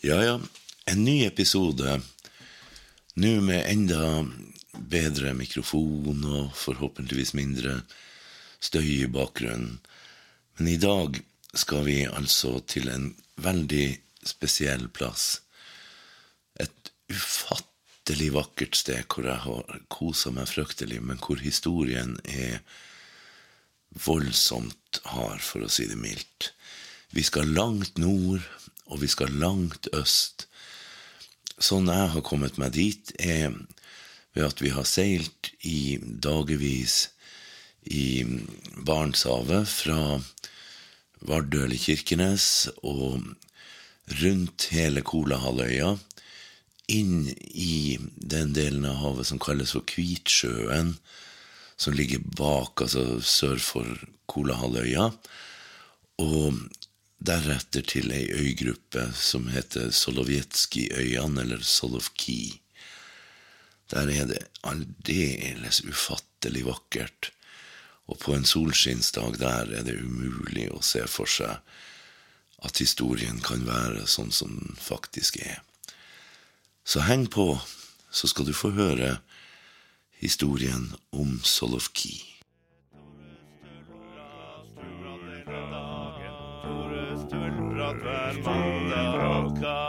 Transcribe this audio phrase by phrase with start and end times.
[0.00, 0.40] Ja, ja.
[0.84, 2.00] En ny episode.
[3.14, 4.28] Nå med enda
[4.78, 7.80] bedre mikrofon og forhåpentligvis mindre
[8.62, 9.80] støy i bakgrunnen.
[10.54, 11.18] Men i dag
[11.50, 13.08] skal vi altså til en
[13.42, 15.40] veldig spesiell plass.
[16.62, 22.62] Et ufattelig vakkert sted hvor jeg har kosa meg fryktelig, men hvor historien er
[24.06, 26.52] voldsomt hard, for å si det mildt.
[27.10, 28.46] Vi skal langt nord,
[28.88, 30.46] og vi skal langt øst.
[31.58, 33.52] Sånn jeg har kommet meg dit, er
[34.36, 37.08] ved at vi har seilt i dagevis
[37.88, 38.22] i
[38.86, 40.00] Barentshavet fra
[41.26, 43.24] Vardø eller Kirkenes og
[44.22, 45.96] rundt hele Kolahalvøya,
[46.88, 50.94] inn i den delen av havet som kalles for Kvitsjøen,
[51.78, 55.10] som ligger bak, altså sør for Kolahalvøya,
[56.22, 56.62] og
[57.18, 62.60] deretter til ei øygruppe som heter Solovjetskijøyene, eller Solovki.
[63.90, 67.32] Der er det aldeles ufattelig vakkert,
[68.06, 71.58] og på en solskinnsdag der er det umulig å se for seg
[72.64, 75.60] at historien kan være sånn som den faktisk er.
[76.88, 77.58] Så heng på,
[78.10, 79.18] så skal du få høre
[80.18, 82.37] historien om Solovki.
[89.60, 89.87] Hver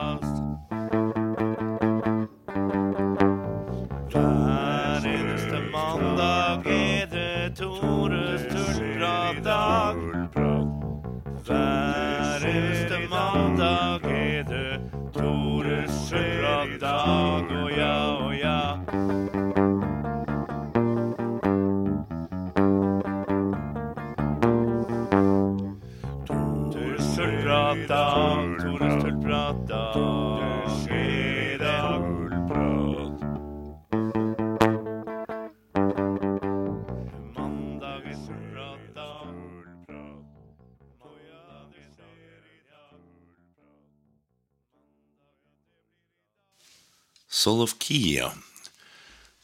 [47.49, 48.29] Solovkia.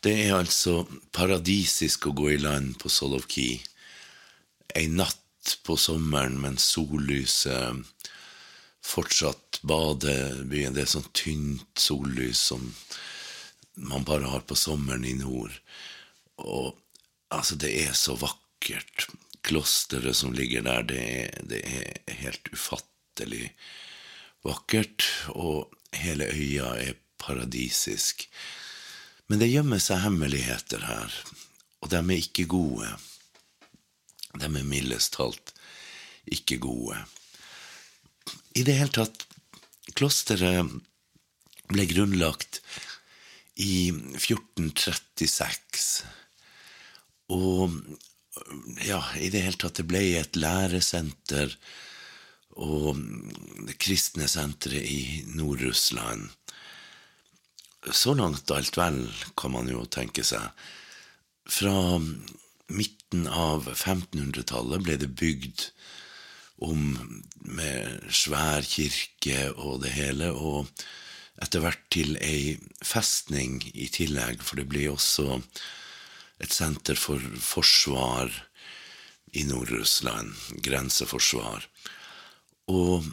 [0.05, 0.83] Det er altså
[1.16, 3.47] paradisisk å gå i land på Solovki.
[4.77, 7.81] Ei natt på sommeren mens sollyset
[8.85, 10.75] fortsatt bader byen.
[10.75, 12.67] Det er sånn tynt sollys som
[13.89, 15.55] man bare har på sommeren i nord.
[16.45, 16.75] Og
[17.33, 19.07] altså, det er så vakkert.
[19.41, 23.49] Klosteret som ligger der, det er, det er helt ufattelig
[24.45, 25.09] vakkert.
[25.33, 25.73] Og
[26.05, 28.28] hele øya er paradisisk.
[29.28, 31.14] Men det gjemmer seg hemmeligheter her,
[31.81, 32.90] og de er ikke gode.
[34.36, 35.53] De er mildest talt
[36.26, 36.98] ikke gode.
[38.56, 39.26] I det hele tatt,
[39.96, 40.66] klosteret
[41.70, 42.62] ble grunnlagt
[43.62, 46.03] i 1436.
[47.36, 47.72] Og
[48.86, 51.56] ja, i det hele tatt, det ble et læresenter
[52.56, 52.97] og
[53.68, 56.30] det kristne senteret i Nord-Russland.
[57.94, 59.03] Så langt alt vel,
[59.38, 60.47] kan man jo tenke seg.
[61.46, 62.00] Fra
[62.73, 65.68] midten av 1500-tallet ble det bygd
[66.66, 66.96] om
[67.46, 70.66] med svær kirke og det hele, og
[71.44, 75.41] etter hvert til ei festning i tillegg, for det blir også
[76.41, 78.31] et senter for forsvar
[79.35, 80.31] i Nord-Russland,
[80.63, 81.67] grenseforsvar.
[82.72, 83.06] Og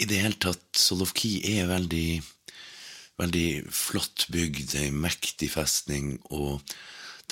[0.00, 2.22] i det hele tatt, Solovki er veldig,
[3.22, 6.62] veldig flott bygd, ei mektig festning, og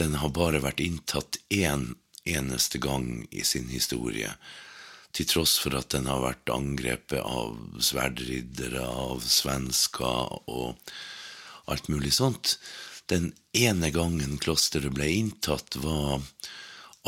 [0.00, 1.94] den har bare vært inntatt én
[2.28, 4.32] eneste gang i sin historie.
[5.16, 10.78] Til tross for at den har vært angrepet av sverdriddere, av svensker og
[11.70, 12.58] alt mulig sånt.
[13.10, 16.20] Den ene gangen klosteret ble inntatt, var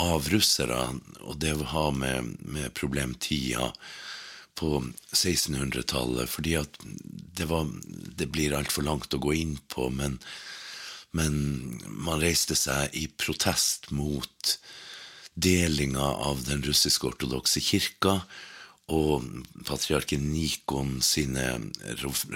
[0.00, 0.88] av russere,
[1.20, 3.70] og det har med, med problemtida
[4.58, 4.80] på
[5.12, 6.76] 1600-tallet, fordi at
[7.42, 7.66] det var
[8.22, 10.18] Det blir altfor langt å gå inn på, men,
[11.10, 11.34] men
[12.06, 14.56] man reiste seg i protest mot
[15.34, 18.20] delinga av den russisk-ortodokse kirka
[18.92, 19.24] og
[19.64, 21.46] patriarken Nikon sine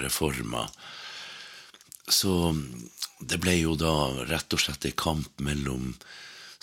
[0.01, 0.71] reformer.
[2.07, 2.55] Så
[3.19, 5.93] det ble jo da rett og slett en kamp mellom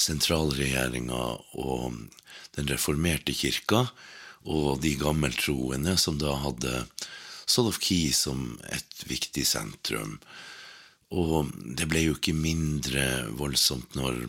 [0.00, 1.23] sentralregjeringa
[1.61, 2.00] og
[2.56, 3.87] den reformerte kirka,
[4.44, 6.85] og de gammeltroende som da hadde
[7.46, 10.19] Solovki som et viktig sentrum.
[11.14, 13.05] Og det ble jo ikke mindre
[13.38, 14.25] voldsomt når,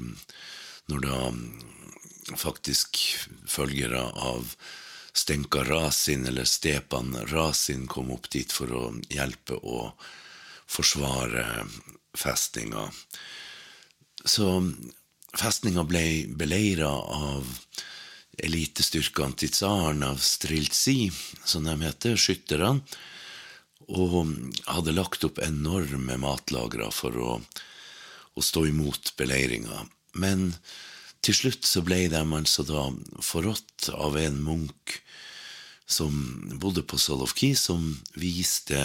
[0.91, 1.19] når da
[2.37, 2.99] faktisk
[3.49, 4.55] følgere av
[5.15, 9.93] Stenka Rasin, eller Stepan Rasin, kom opp dit for å hjelpe å
[10.67, 11.45] forsvare
[12.17, 12.89] festninga.
[14.25, 14.49] Så
[15.37, 16.03] festninga ble
[16.35, 17.47] beleira av
[18.43, 21.11] elitestyrkene til tsaren, av Striltsi,
[21.45, 22.81] som de heter, skytterne,
[23.85, 24.31] og
[24.65, 27.31] hadde lagt opp enorme matlagre for å,
[28.33, 29.85] å stå imot beleiringa.
[30.17, 30.53] Men
[31.25, 32.87] til slutt så ble de altså da
[33.21, 34.99] forrådt av en munk
[35.85, 36.15] som
[36.61, 38.79] bodde på Solovki, som viste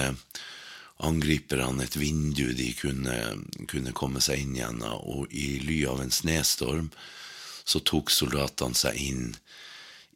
[1.01, 3.17] angriperne et vindu de kunne,
[3.69, 6.91] kunne komme seg inn gjennom, og i ly av en snestorm
[7.71, 9.31] så tok soldatene seg inn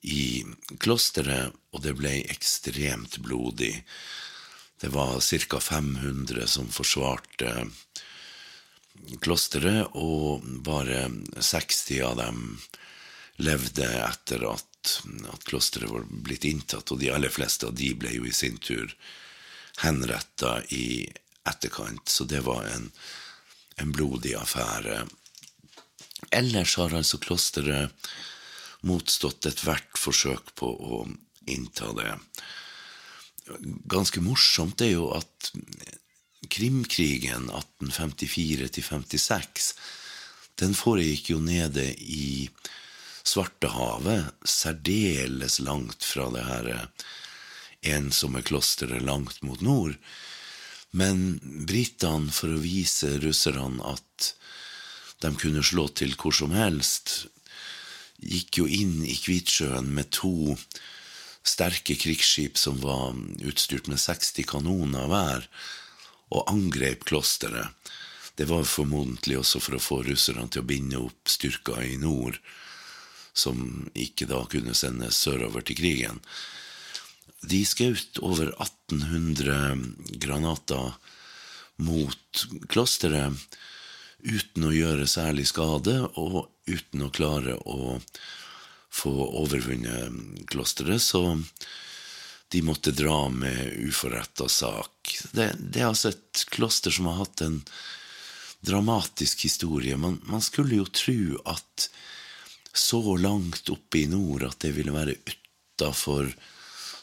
[0.05, 0.45] i
[0.83, 3.79] klosteret, og det ble ekstremt blodig.
[4.81, 5.61] Det var ca.
[5.61, 7.55] 500 som forsvarte
[9.25, 11.07] klosteret, og bare
[11.41, 12.43] 60 av dem
[13.43, 14.95] levde etter at,
[15.33, 18.61] at klosteret var blitt inntatt, og de aller fleste av de ble jo i sin
[18.61, 18.93] tur
[19.83, 21.09] henretta i
[21.49, 22.91] etterkant, så det var en,
[23.77, 25.05] en blodig affære.
[26.31, 28.09] Ellers har altså klosteret
[28.85, 31.09] motstått ethvert forsøk på å
[31.51, 32.13] innta det.
[33.91, 35.53] Ganske morsomt er jo at
[36.53, 39.73] Krimkrigen 1854-56,
[40.61, 42.49] den foregikk jo nede i
[43.25, 46.89] Svartehavet, særdeles langt fra det her
[47.95, 49.97] ensomme klosteret langt mot nord.
[50.95, 54.35] Men britene, for å vise russerne at
[55.25, 57.27] de kunne slå til hvor som helst,
[58.25, 60.55] gikk jo inn i Kvitsjøen med to
[61.45, 65.49] sterke krigsskip som var utstyrt med 60 kanoner hver,
[66.35, 67.73] og angrep klosteret.
[68.35, 72.41] Det var formodentlig også for å få russerne til å binde opp styrker i nord,
[73.35, 76.21] som ikke da kunne sendes sørover til krigen.
[77.45, 80.97] De skjøt over 1800 granater
[81.85, 83.37] mot klosteret
[84.25, 87.99] uten å gjøre særlig skade, og uten å klare å
[88.95, 89.13] få
[89.43, 91.37] overvunnet klosteret, så
[92.55, 95.17] de måtte dra med uforretta sak.
[95.33, 97.61] Det, det, er altså et kloster som har hatt en
[98.65, 99.97] dramatisk historie.
[100.01, 101.89] Man, man skulle jo tro at
[102.75, 106.31] så langt oppe i nord at det ville være utafor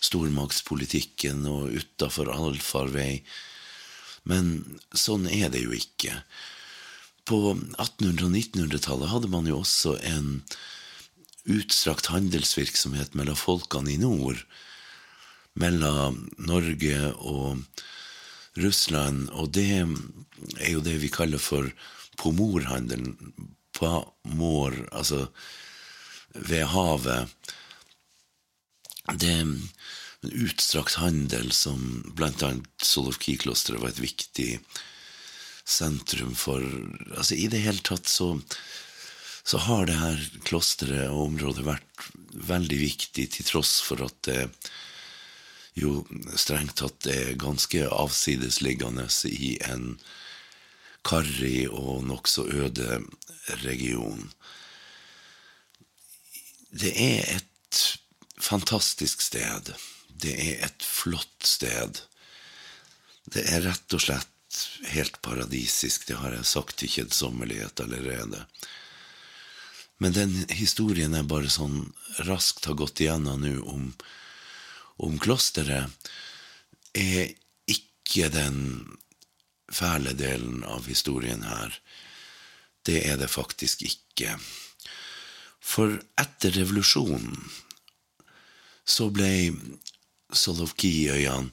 [0.02, 3.22] stormaktspolitikken og utafor allfarvei.
[4.28, 6.16] Men sånn er det jo ikke.
[7.32, 10.42] På 1800- og 1900-tallet hadde man jo også en
[11.50, 14.44] utstrakt handelsvirksomhet mellom folkene i nord
[15.60, 17.62] mellom Norge og
[18.60, 21.68] Russland, og det er jo det vi kaller for
[22.20, 23.16] pomorhandelen.
[23.76, 25.28] Pomor, altså
[26.36, 27.32] ved havet.
[29.16, 29.56] Det er en
[30.44, 34.60] utstrakt handel som annet Solovki-klosteret var et viktig
[35.68, 36.64] sentrum for
[37.18, 38.34] Altså i det hele tatt så,
[39.44, 44.48] så har det her klosteret og området vært veldig viktig, til tross for at det
[45.80, 46.02] jo
[46.36, 49.96] strengt tatt er ganske avsidesliggende i en
[51.08, 53.00] karrig og nokså øde
[53.64, 54.32] region.
[56.72, 57.80] Det er et
[58.40, 59.74] fantastisk sted.
[60.22, 62.04] Det er et flott sted.
[63.32, 64.31] Det er rett og slett
[64.94, 66.08] helt paradisisk.
[66.08, 68.46] Det har jeg sagt til kjedsommelighet allerede.
[70.02, 71.92] Men den historien jeg bare sånn
[72.28, 73.94] raskt har gått igjennom nå om
[75.02, 75.90] om klosteret,
[76.94, 77.32] er
[77.72, 78.58] ikke den
[79.72, 81.74] fæle delen av historien her.
[82.86, 84.36] Det er det faktisk ikke.
[85.62, 87.38] For etter revolusjonen
[88.86, 89.32] så ble
[90.32, 91.52] Solovki-øyene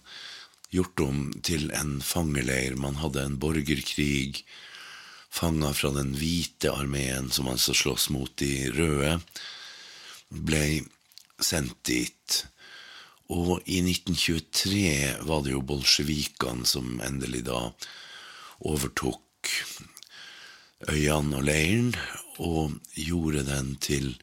[0.74, 2.76] gjort om til en fangeleir.
[2.76, 4.44] Man hadde en borgerkrig.
[5.30, 9.20] Fanger fra den hvite armeen, som altså slåss mot de røde,
[10.32, 10.84] ble
[11.40, 12.46] sendt dit.
[13.28, 17.72] Og i 1923 var det jo bolsjevikene som endelig da
[18.64, 19.20] overtok
[20.88, 21.92] øyene og leiren,
[22.40, 24.16] og gjorde den til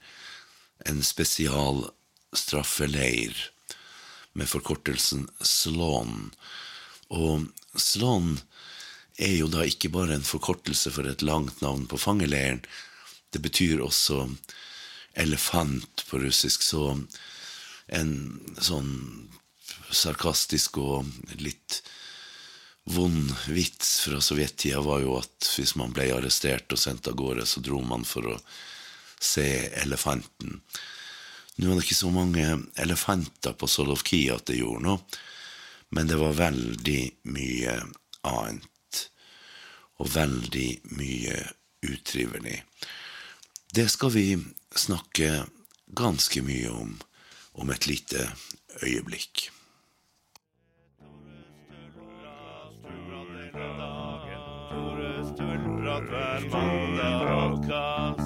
[0.90, 3.55] en spesialstraffeleir
[4.36, 6.32] med forkortelsen Slån.
[7.16, 7.48] Og
[7.80, 8.38] Slån
[9.18, 12.64] er jo da ikke bare en forkortelse for et langt navn på fangeleiren,
[13.32, 14.26] det betyr også
[15.16, 16.64] elefant på russisk.
[16.64, 16.98] så
[17.88, 18.14] en
[18.60, 18.94] sånn
[19.92, 21.06] sarkastisk og
[21.40, 21.82] litt
[22.86, 27.46] vond vits fra sovjettida var jo at hvis man ble arrestert og sendt av gårde,
[27.46, 28.40] så dro man for å
[29.22, 29.48] se
[29.82, 30.60] elefanten.
[31.56, 32.46] Nå er det ikke så mange
[32.82, 35.20] elefanter på Solovki at det gjorde noe,
[35.96, 37.76] men det var veldig mye
[38.28, 39.02] annet.
[40.04, 40.70] Og veldig
[41.00, 41.38] mye
[41.88, 42.58] utrivelig.
[43.72, 44.28] Det skal vi
[44.76, 45.46] snakke
[45.96, 46.98] ganske mye om
[47.56, 48.28] om et lite
[48.84, 49.52] øyeblikk.
[54.76, 58.25] Tore Stølprat hver mandag-podkast.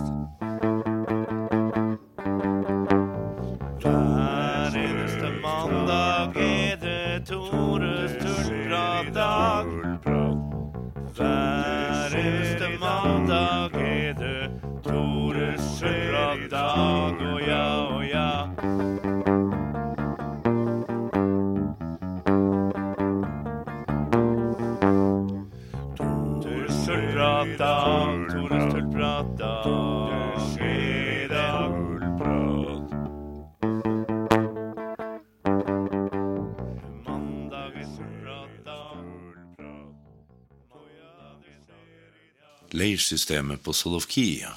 [11.19, 13.78] Hver eneste mandag er det
[42.79, 44.53] Leirsystemet på Solovkia,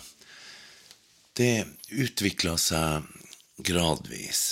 [1.38, 3.08] det utvikla seg
[3.64, 4.42] gradvis.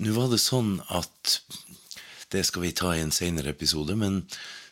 [0.00, 1.40] Nå var det sånn at
[2.30, 4.20] Det skal vi ta i en senere episode, men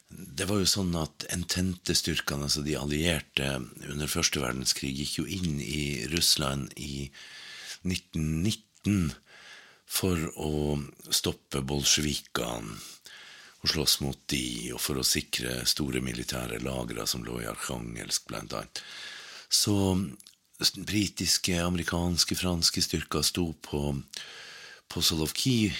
[0.09, 3.49] det var jo sånn at ententestyrkene, altså de allierte
[3.91, 7.09] under første verdenskrig, gikk jo inn i Russland i
[7.83, 9.11] 1919
[9.91, 10.53] for å
[11.11, 12.79] stoppe bolsjevikene
[13.59, 18.29] og slåss mot de, og for å sikre store militære lagre som lå i Arkhangelsk,
[18.31, 18.83] blant annet.
[19.51, 19.75] Så
[20.87, 23.83] britiske, amerikanske, franske styrker sto på,
[24.91, 25.73] på Solovki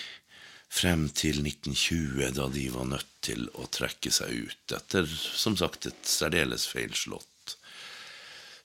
[0.69, 5.89] frem til 1920, da de var nødt til å trekke seg ut etter, som sagt,
[5.89, 7.57] et særdeles feilslått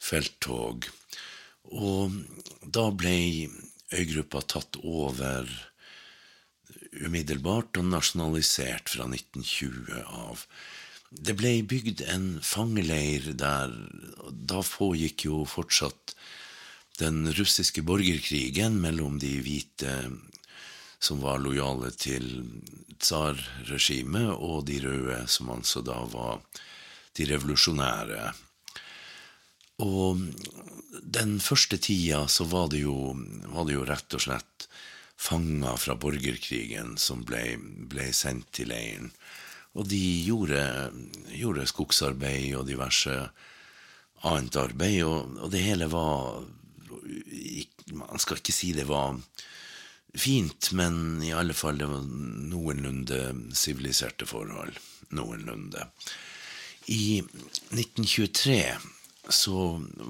[0.04, 0.90] felttog.
[1.72, 2.18] Og
[2.66, 3.16] da ble
[3.94, 5.48] øygruppa tatt over
[7.04, 10.46] umiddelbart og nasjonalisert fra 1920 av.
[11.14, 13.74] Det ble bygd en fangeleir der,
[14.32, 16.16] da pågikk jo fortsatt
[17.00, 19.94] den russiske borgerkrigen mellom de hvite
[21.04, 22.28] som var lojale til
[23.04, 26.40] tsarregimet, og de røde, som altså da var
[27.18, 28.32] de revolusjonære.
[29.84, 30.22] Og
[31.04, 32.96] den første tida så var det jo,
[33.52, 34.68] var det jo rett og slett
[35.24, 37.56] fanger fra borgerkrigen som ble,
[37.90, 39.12] ble sendt til leiren.
[39.74, 40.62] Og de gjorde,
[41.34, 43.16] gjorde skogsarbeid og diverse
[44.28, 46.44] annet arbeid, og, og det hele var
[47.94, 49.18] Man skal ikke si det var
[50.16, 53.18] fint, men i alle fall det var noenlunde
[53.58, 54.78] siviliserte forhold.
[55.14, 55.88] Noenlunde.
[56.88, 57.20] I
[57.74, 58.62] 1923
[59.30, 59.58] så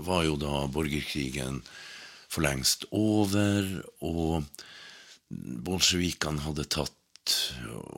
[0.05, 1.61] var jo da borgerkrigen
[2.29, 3.67] for lengst over,
[4.01, 4.45] og
[5.65, 7.35] bolsjevikene hadde tatt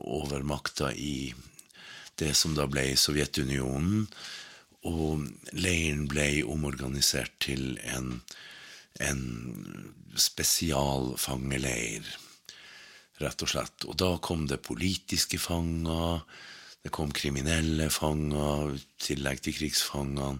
[0.06, 1.34] over makta i
[2.16, 4.06] det som da ble Sovjetunionen,
[4.86, 5.26] og
[5.56, 8.20] leiren ble omorganisert til en,
[9.02, 9.22] en
[10.16, 12.06] spesialfangeleir,
[13.20, 13.88] rett og slett.
[13.88, 16.22] Og da kom det politiske fanger,
[16.86, 20.38] det kom kriminelle fanger, i tillegg til krigsfangene,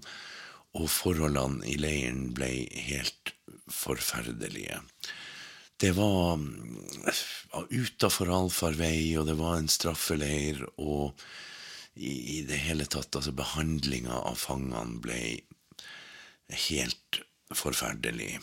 [0.76, 2.50] og forholdene i leiren ble
[2.86, 3.32] helt
[3.72, 4.78] forferdelige.
[5.76, 6.40] Det var
[7.70, 11.12] utafor allfarvei, og det var en straffeleir, og
[11.94, 15.20] i, i det hele tatt, altså behandlinga av fangene ble
[16.68, 17.20] helt
[17.54, 18.38] forferdelig.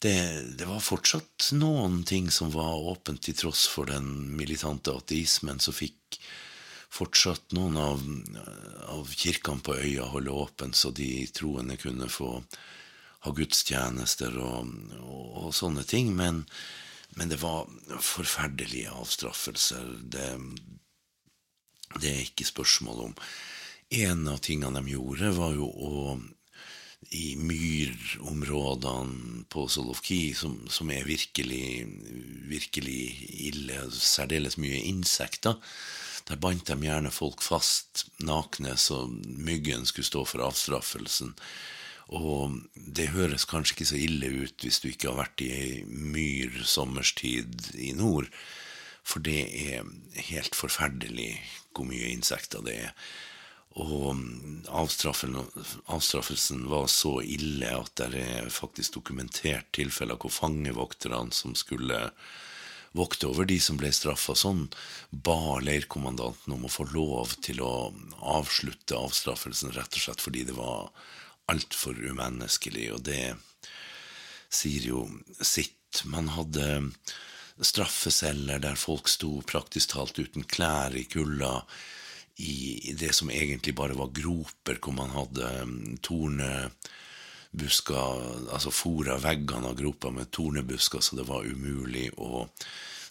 [0.00, 0.16] Det,
[0.56, 5.74] det var fortsatt noen ting som var åpent til tross for den militante ateismen, så
[5.76, 6.20] fikk
[6.90, 8.00] fortsatt noen av,
[8.96, 12.32] av kirkene på øya holde åpent, så de troende kunne få
[13.24, 16.14] ha gudstjenester og, og, og sånne ting.
[16.16, 16.44] Men,
[17.18, 17.68] men det var
[18.00, 19.86] forferdelige avstraffelser.
[20.14, 20.28] Det,
[21.98, 23.14] det er ikke spørsmål om.
[23.90, 26.20] En av tingene de gjorde, var jo å
[27.16, 31.86] i myrområdene på Solovki, som, som er virkelig,
[32.50, 32.98] virkelig
[33.48, 35.56] ille, særdeles mye insekter,
[36.28, 41.32] der bandt de gjerne folk fast nakne, så myggen skulle stå for avstraffelsen.
[42.10, 46.62] Og det høres kanskje ikke så ille ut hvis du ikke har vært i myr
[46.66, 48.26] sommerstid i nord,
[49.06, 49.86] for det er
[50.30, 51.32] helt forferdelig
[51.70, 52.94] hvor mye insekter det er.
[53.78, 54.18] Og
[54.66, 62.08] avstraffelsen var så ille at det er faktisk dokumentert tilfeller hvor fangevokterne som skulle
[62.98, 64.64] vokte over de som ble straffa sånn,
[65.14, 67.92] ba leirkommandanten om å få lov til å
[68.34, 70.90] avslutte avstraffelsen, rett og slett fordi det var
[71.50, 73.34] altfor umenneskelig, og det
[74.50, 75.04] sier jo
[75.42, 76.90] sitt man hadde
[77.60, 81.64] straffeceller der folk sto praktisk talt uten klær i kulda,
[82.40, 86.80] i det som egentlig bare var groper, hvor man hadde um, tornebusker,
[88.54, 92.48] altså fora veggene av gropa med tornebusker, så det var umulig å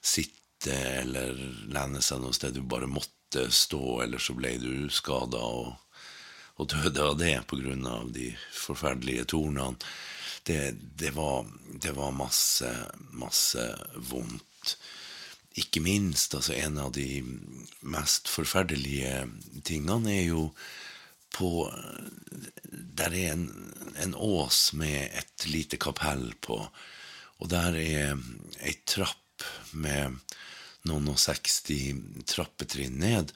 [0.02, 1.34] sitte eller
[1.70, 2.54] lene seg noe sted.
[2.58, 5.76] Du bare måtte stå, eller så ble du skada og,
[6.60, 7.36] og døde av det
[7.88, 9.78] av de forferdelige tornene.
[10.44, 11.46] Det, det, var,
[11.82, 12.70] det var masse,
[13.12, 13.64] masse
[14.10, 14.76] vondt.
[15.60, 17.22] Ikke minst, altså en av de
[17.82, 19.28] mest forferdelige
[19.68, 20.50] tingene er jo
[21.36, 21.70] på
[22.98, 23.46] Der er en,
[24.02, 26.58] en ås med et lite kapell på,
[27.40, 28.18] og der er
[28.60, 30.18] ei trapp med
[30.90, 31.94] noen og seksti
[32.28, 33.32] trappetrinn ned.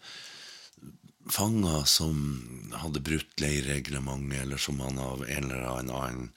[1.31, 2.17] Fanger som
[2.75, 6.27] hadde brutt leirreglementet, eller som han av en eller annen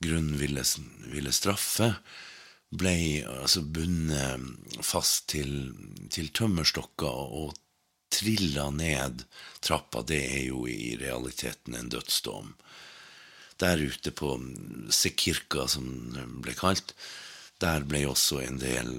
[0.00, 0.64] grunn ville,
[1.12, 1.94] ville straffe,
[2.76, 2.96] ble
[3.28, 5.70] altså bundet fast til,
[6.10, 7.54] til tømmerstokker og
[8.12, 9.24] trilla ned
[9.64, 10.02] trappa.
[10.02, 12.54] Det er jo i realiteten en dødsdom.
[13.60, 14.34] Der ute på
[14.92, 16.92] Sekirka, som det ble kalt,
[17.62, 18.90] der ble også en del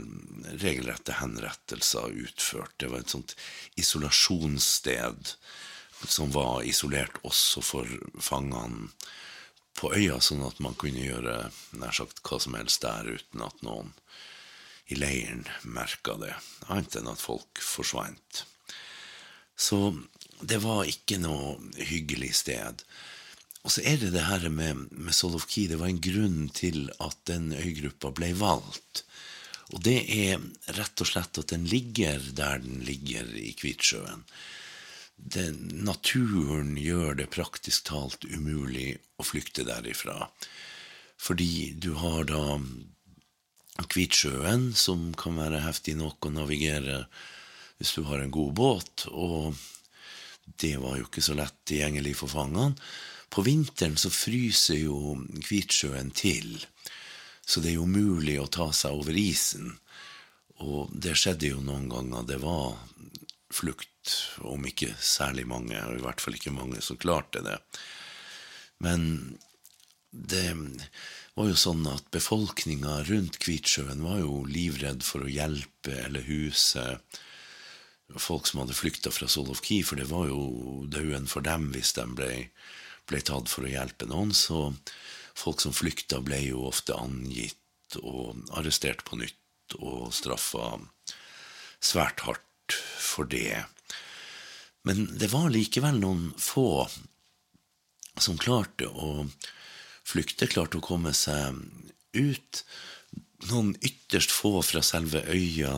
[0.62, 2.74] regelrette henrettelser utført.
[2.82, 3.36] Det var et sånt
[3.78, 5.34] isolasjonssted
[6.06, 8.90] som var isolert også for fangene
[9.78, 13.62] på øya, sånn at man kunne gjøre nær sagt hva som helst der uten at
[13.66, 13.94] noen
[14.88, 16.34] i leiren merka det,
[16.72, 18.46] annet enn at folk forsvant.
[19.58, 19.92] Så
[20.42, 22.84] det var ikke noe hyggelig sted.
[23.68, 25.66] Og så er det det her med, med Solovki.
[25.68, 29.02] Det var en grunn til at den øygruppa ble valgt.
[29.76, 30.40] Og det er
[30.78, 34.24] rett og slett at den ligger der den ligger i Kvitsjøen
[35.18, 40.30] Den, naturen gjør det praktisk talt umulig å flykte derifra.
[41.20, 42.62] Fordi du har da
[43.84, 47.04] Kvitsjøen, som kan være heftig nok å navigere
[47.78, 49.58] hvis du har en god båt, og
[50.64, 52.78] det var jo ikke så lett tilgjengelig for fangene.
[53.30, 56.56] På vinteren så fryser jo Kvitsjøen til,
[57.48, 59.76] så det er jo umulig å ta seg over isen.
[60.64, 62.26] Og det skjedde jo noen ganger.
[62.28, 62.80] Det var
[63.54, 64.16] flukt
[64.48, 67.60] om ikke særlig mange, og i hvert fall ikke mange som klarte det.
[68.84, 69.38] Men
[70.12, 70.50] det
[71.38, 76.84] var jo sånn at befolkninga rundt Kvitsjøen var jo livredd for å hjelpe eller huse
[78.16, 82.06] folk som hadde flykta fra Solovki, for det var jo dauen for dem hvis de
[82.18, 82.32] ble,
[83.08, 84.34] ble tatt for å hjelpe noen.
[84.36, 84.74] Så
[85.38, 90.76] folk som flykta, ble jo ofte angitt og arrestert på nytt og straffa
[91.84, 93.64] svært hardt for det.
[94.88, 96.88] Men det var likevel noen få
[98.18, 99.28] som klarte å
[100.08, 101.60] flykte, klarte å komme seg
[102.16, 102.64] ut.
[103.52, 105.76] Noen ytterst få fra selve øya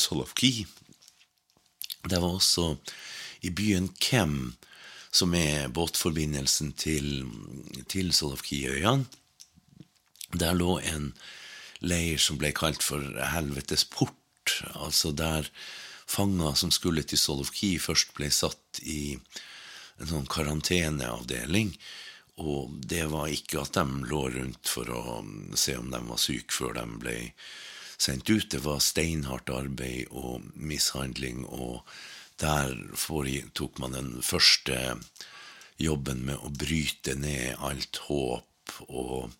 [0.00, 0.64] Solovki.
[2.06, 2.76] Det var også
[3.44, 4.54] i byen Kem,
[5.16, 7.24] som er båtforbindelsen til,
[7.88, 9.06] til Solovki-øyene.
[10.36, 11.12] Der lå en
[11.80, 13.02] leir som ble kalt for
[13.32, 15.48] Helvetes port, altså der
[16.06, 19.16] fanger som skulle til Solovki, først ble satt i
[20.00, 21.72] en sånn karanteneavdeling.
[22.42, 25.22] Og det var ikke at de lå rundt for å
[25.56, 27.16] se om de var syke før de ble
[27.96, 28.50] sendt ut.
[28.52, 31.80] Det var steinhardt arbeid og mishandling, og
[32.42, 32.74] der
[33.54, 34.96] tok man den første
[35.80, 39.32] jobben med å bryte ned alt håp og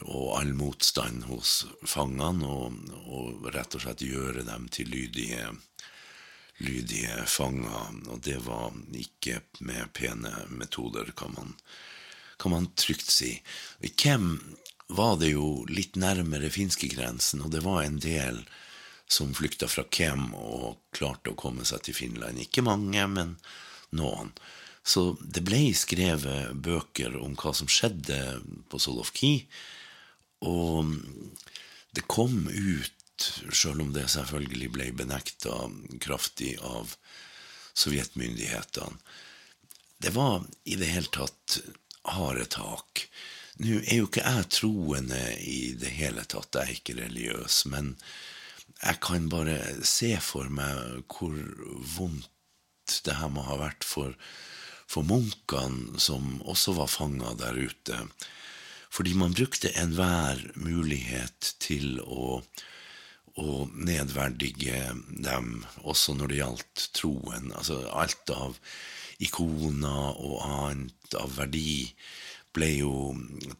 [0.00, 5.50] og all motstand hos fangene, og, og, rett og slett gjøre dem til lydige,
[6.64, 8.00] lydige fanger.
[8.08, 11.54] Og det var ikke med pene metoder, kan man,
[12.40, 13.34] kan man trygt si.
[13.84, 14.38] I Kem
[14.88, 18.42] var det jo litt nærmere finskegrensen, og det var en del
[19.10, 22.38] som flykta fra Kem og klarte å komme seg til Finland.
[22.38, 23.34] Ikke mange, men
[23.96, 24.30] noen.
[24.86, 28.20] Så det ble skrevet bøker om hva som skjedde
[28.70, 29.34] på Solovki
[30.40, 30.94] og
[31.92, 35.56] det kom ut, sjøl om det selvfølgelig ble benekta
[36.00, 36.94] kraftig av
[37.76, 38.96] sovjetmyndighetene.
[40.00, 41.58] Det var i det hele tatt
[42.08, 43.04] harde tak.
[43.60, 47.92] Nå er jo ikke jeg troende i det hele tatt, jeg er ikke religiøs, men
[48.80, 51.36] jeg kan bare se for meg hvor
[51.96, 52.30] vondt
[53.04, 54.14] det her må ha vært for,
[54.90, 58.04] for munkene, som også var fanga der ute
[58.90, 62.40] fordi man brukte enhver mulighet til å,
[63.38, 64.80] å nedverdige
[65.22, 67.52] dem, også når det gjaldt troen.
[67.54, 68.58] Altså alt av
[69.22, 71.92] ikoner og annet av verdi
[72.50, 72.94] ble jo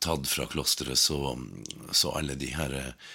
[0.02, 1.36] tatt fra klosteret, så,
[1.94, 3.10] så alle de her eh,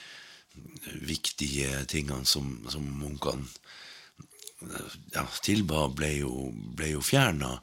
[1.05, 3.47] viktige tingene som, som munkene
[5.13, 6.31] ja, tilba, ble jo,
[6.77, 7.57] ble jo fjerna.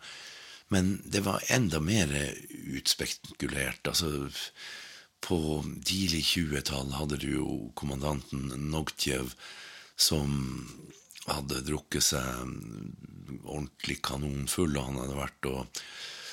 [0.73, 2.13] Men det var enda mer
[2.77, 3.89] utspekulert.
[3.89, 4.29] Altså,
[5.23, 5.39] på
[5.85, 9.35] tidlig 20-tall hadde du jo kommandanten Nogtjev
[9.97, 10.33] som
[11.29, 12.57] hadde drukket seg
[13.43, 15.83] ordentlig kanonfull, og han hadde vært og,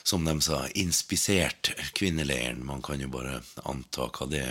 [0.08, 2.64] som de sa, inspisert kvinneleiren.
[2.66, 4.48] Man kan jo bare anta hva det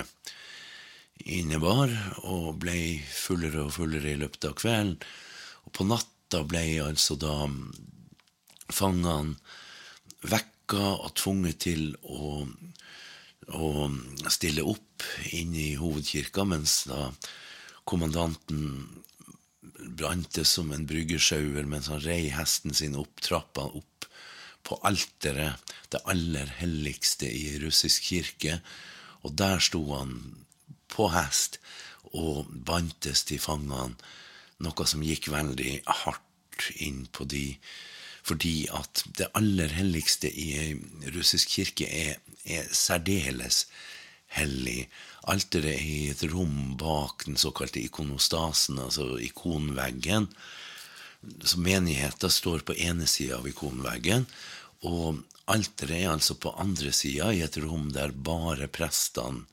[1.24, 4.98] innebar, og ble fullere og fullere i løpet av kvelden.
[5.66, 7.34] Og på natta ble altså da
[8.72, 9.36] fangene
[10.28, 12.44] vekka og tvunget til å,
[13.56, 13.68] å
[14.28, 17.08] stille opp inne i hovedkirka, mens da
[17.88, 18.64] kommandanten
[19.98, 24.08] brante som en bryggesjauer mens han rei hesten sin opp trappa opp
[24.66, 25.56] på alteret,
[25.88, 28.58] det aller helligste i russisk kirke,
[29.24, 30.18] og der sto han
[30.92, 31.58] på hest
[32.12, 33.96] og bantes til fangene,
[34.64, 37.58] noe som gikk veldig hardt inn på de,
[38.26, 43.66] fordi at det aller helligste i ei russisk kirke er, er særdeles
[44.36, 44.88] hellig.
[45.28, 50.28] Alteret er i et rom bak den såkalte ikonostasen, altså ikonveggen.
[51.44, 54.26] Så menigheten står på ene sida av ikonveggen,
[54.86, 59.46] og alteret er altså på andre sida, i et rom der bare prestene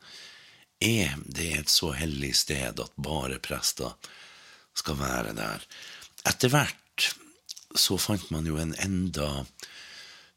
[0.85, 1.15] er.
[1.25, 3.95] Det et så hellig sted at bare prester
[4.75, 5.65] skal være der.
[6.27, 7.09] Etter hvert
[7.75, 9.45] så fant man jo en enda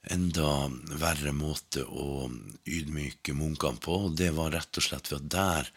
[0.09, 0.69] enda
[1.01, 2.29] verre måte å
[2.65, 3.97] ydmyke munkene på.
[4.09, 5.73] og Det var rett og slett ved at der,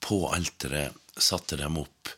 [0.00, 2.12] på alteret, satte de opp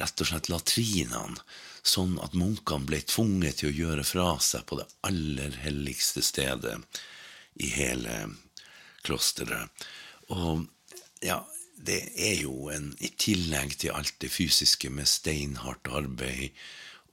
[0.00, 1.40] rett og slett latrinene,
[1.82, 6.76] sånn at munkene ble tvunget til å gjøre fra seg på det aller helligste stedet
[7.62, 8.18] i hele
[9.06, 9.70] klosteret.
[10.32, 10.66] Og
[11.24, 11.40] ja,
[11.82, 16.54] det er jo en I tillegg til alt det fysiske med steinhardt arbeid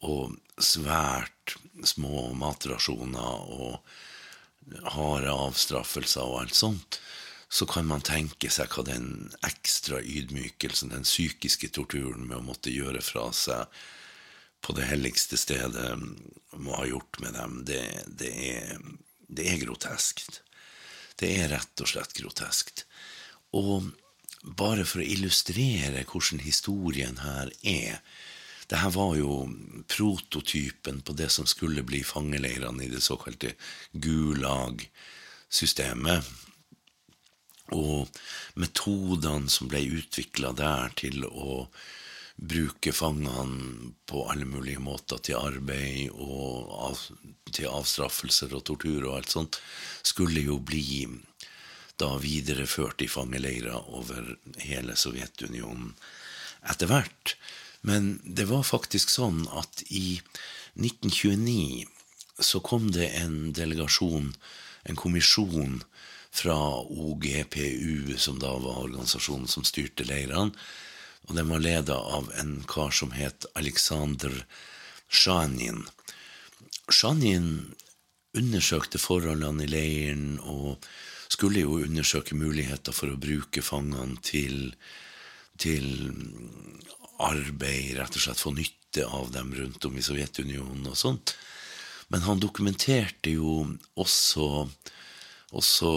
[0.06, 3.80] og svært små matrasjoner og
[4.94, 7.00] harde avstraffelser og alt sånt,
[7.50, 12.74] så kan man tenke seg hva den ekstra ydmykelsen, den psykiske torturen med å måtte
[12.74, 13.66] gjøre fra seg
[14.62, 15.96] på det helligste stedet,
[16.54, 17.64] må ha gjort med dem.
[17.66, 17.82] Det,
[18.22, 18.84] det, er,
[19.28, 20.44] det er groteskt.
[21.20, 22.86] Det er rett og slett groteskt.
[23.58, 23.90] Og
[24.44, 28.00] bare for å illustrere hvordan historien her er,
[28.70, 29.50] det her var jo
[29.90, 33.54] prototypen på det som skulle bli fangeleirene i det såkalte
[33.98, 36.24] Gulag-systemet.
[37.74, 38.08] Og
[38.62, 41.68] metodene som ble utvikla der til å
[42.40, 46.98] bruke fangene på alle mulige måter til arbeid og av,
[47.52, 49.60] til avstraffelser og tortur og alt sånt,
[50.06, 51.08] skulle jo bli
[52.00, 55.94] da videreført i fangeleirer over hele Sovjetunionen
[56.70, 57.36] etter hvert.
[57.82, 60.20] Men det var faktisk sånn at i
[60.80, 61.88] 1929
[62.40, 64.34] så kom det en delegasjon,
[64.88, 65.82] en kommisjon,
[66.32, 70.54] fra OGPU, som da var organisasjonen som styrte leirene.
[71.28, 74.44] Og den var leda av en kar som het Aleksandr
[75.10, 75.84] Sjanin.
[76.90, 77.76] Sjanin
[78.38, 80.86] undersøkte forholdene i leiren og
[81.30, 84.74] skulle jo undersøke muligheter for å bruke fangene til,
[85.62, 85.86] til
[87.22, 91.36] arbeid, rett og slett få nytte av dem rundt om i Sovjetunionen og sånt.
[92.10, 93.68] Men han dokumenterte jo
[94.00, 94.66] også,
[95.54, 95.92] også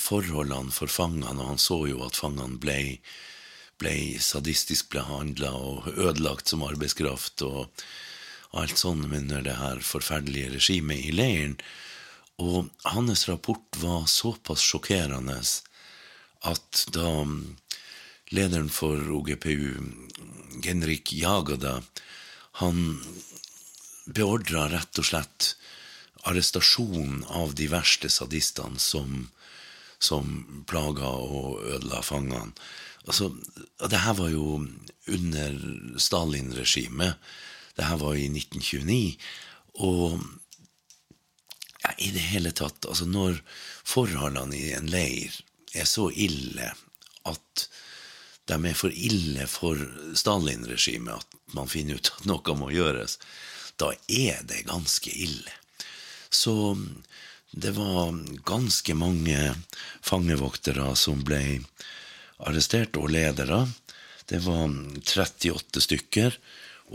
[0.00, 2.78] forholdene for fangene, og han så jo at fangene ble,
[3.78, 7.68] ble sadistisk behandla og ødelagt som arbeidskraft og
[8.56, 11.58] alt sånt under det her forferdelige regimet i leiren.
[12.38, 15.40] Og hans rapport var såpass sjokkerende
[16.46, 17.10] at da
[18.30, 19.74] lederen for OGPU,
[20.62, 21.80] Genrik Jagada,
[22.62, 23.00] han
[24.06, 25.54] beordra rett og slett
[26.28, 29.28] arrestasjon av de verste sadistene som,
[29.98, 32.52] som plaga og ødela fangene.
[33.08, 33.30] Altså,
[33.88, 34.60] det her var jo
[35.08, 35.54] under
[35.96, 37.16] Stalin-regimet.
[37.78, 39.16] Det her var i 1929.
[39.86, 40.18] Og
[41.98, 43.40] i det hele tatt Altså, når
[43.86, 45.34] forholdene i en leir
[45.76, 46.72] er så ille
[47.28, 47.68] at
[48.48, 49.80] de er for ille for
[50.16, 53.18] Stalin-regimet at man finner ut at noe må gjøres,
[53.76, 55.52] da er det ganske ille.
[56.30, 56.54] Så
[57.52, 58.16] det var
[58.48, 59.38] ganske mange
[60.04, 61.60] fangevoktere som ble
[62.38, 63.66] arrestert, og ledere.
[64.28, 66.36] Det var 38 stykker,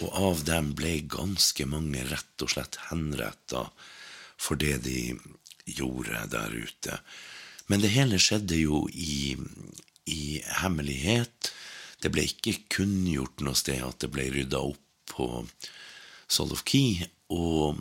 [0.02, 3.68] og av dem ble ganske mange rett og slett henretta
[4.38, 5.14] for det de
[5.66, 7.00] gjorde der ute.
[7.68, 9.36] Men det hele skjedde jo i,
[10.06, 11.52] i hemmelighet.
[12.04, 14.82] Det ble ikke kunngjort noe sted at det ble rydda opp
[15.14, 15.28] på
[16.28, 17.80] Solovki, og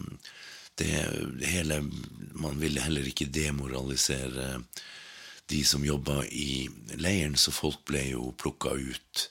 [0.76, 0.90] det,
[1.46, 1.82] hele
[2.34, 4.62] Man ville heller ikke demoralisere
[5.52, 9.24] de som jobba i leiren, så folk ble jo plukka ut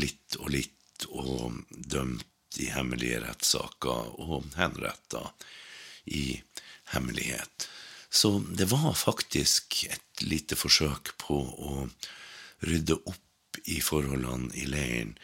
[0.00, 5.22] litt og litt og dømt i hemmelige rettssaker og henretta
[6.10, 6.40] i
[6.94, 7.68] hemmelighet.
[8.10, 11.86] Så det var faktisk et lite forsøk på å
[12.66, 15.14] rydde opp i forholdene i leiren,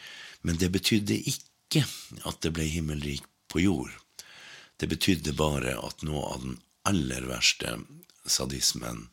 [0.41, 1.83] men det betydde ikke
[2.27, 3.91] at det ble himmelrik på jord.
[4.77, 7.75] Det betydde bare at noe av den aller verste
[8.27, 9.07] sadismen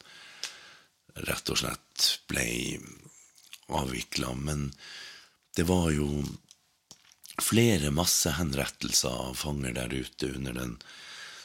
[1.27, 2.47] rett og slett ble
[3.73, 4.35] avvikla.
[4.35, 4.69] Men
[5.57, 6.25] det var jo
[7.43, 10.77] flere massehenrettelser av fanger der ute under den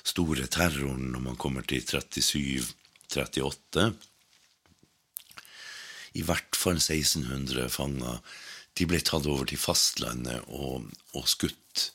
[0.03, 3.89] store terroren når man kommer til 37-38.
[6.19, 8.19] I hvert fall 1600 fanger.
[8.77, 11.91] De ble tatt over til fastlandet og, og skutt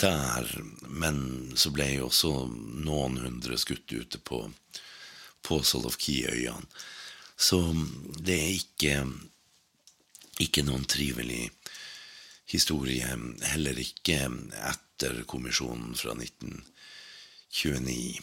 [0.00, 0.48] der,
[0.88, 2.32] men så ble jo også
[2.84, 4.42] noen hundre skutt ute på,
[5.44, 6.66] på Solovki-øyene.
[7.38, 7.60] Så
[8.18, 8.94] det er ikke,
[10.42, 11.52] ikke noen trivelig
[12.50, 13.12] historie,
[13.52, 14.24] heller ikke
[14.72, 16.16] etter kommisjonen fra
[17.48, 18.20] 1929.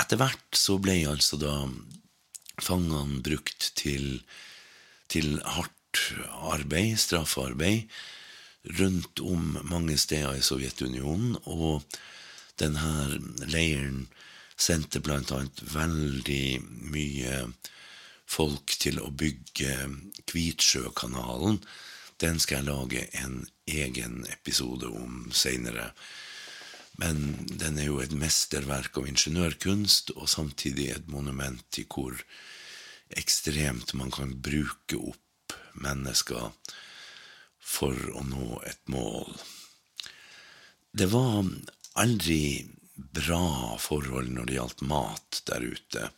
[0.00, 1.54] Etter hvert så ble altså da
[2.62, 4.22] fangene brukt til,
[5.12, 5.74] til hardt
[6.52, 7.88] arbeid, straffarbeid,
[8.78, 11.84] rundt om mange steder i Sovjetunionen, og
[12.58, 14.06] denne leiren
[14.58, 16.58] sendte blant annet veldig
[16.90, 17.42] mye
[18.28, 19.76] folk til å bygge
[20.28, 21.60] Kvitsjøkanalen.
[22.18, 25.92] Den skal jeg lage en egen episode om seinere.
[26.98, 32.16] Men den er jo et mesterverk av ingeniørkunst, og samtidig et monument til hvor
[33.16, 36.50] ekstremt man kan bruke opp mennesker
[37.62, 39.30] for å nå et mål.
[40.90, 41.46] Det var
[42.02, 42.66] aldri
[42.98, 46.08] bra forhold når det gjaldt mat der ute.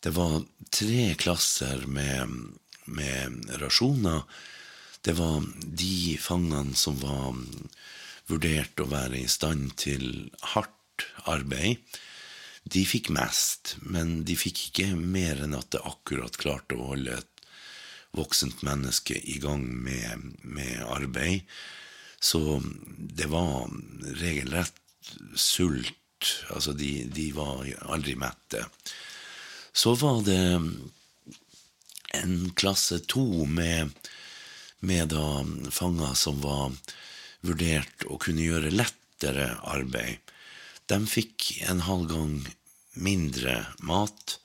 [0.00, 2.36] Det var tre klasser med,
[2.84, 4.26] med rasjoner.
[5.00, 7.36] Det var de fangene som var
[8.30, 11.80] vurdert å være i stand til hardt arbeid.
[12.70, 17.18] De fikk mest, men de fikk ikke mer enn at det akkurat klarte å holde
[17.18, 17.44] et
[18.16, 21.46] voksent menneske i gang med, med arbeid.
[22.20, 22.60] Så
[22.98, 23.70] det var
[24.20, 24.76] regelrett
[25.34, 25.96] sult.
[26.52, 28.66] Altså, de, de var aldri mette.
[29.72, 30.42] Så var det
[32.20, 33.94] en klasse to med,
[34.84, 35.40] med da
[35.72, 36.74] fanger som var
[37.46, 40.20] vurdert å kunne gjøre lettere arbeid.
[40.90, 42.36] De fikk en halv gang
[43.00, 44.38] mindre mat.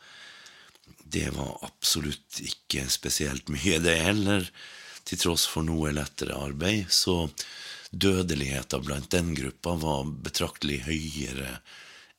[1.04, 4.48] Det var absolutt ikke spesielt mye, det heller.
[5.06, 7.28] Til tross for noe lettere arbeid, så
[7.92, 11.60] dødeligheten blant den gruppa var betraktelig høyere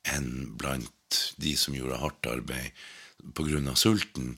[0.07, 2.71] enn blant de som gjorde hardt arbeid
[3.35, 3.75] pga.
[3.75, 4.37] sulten,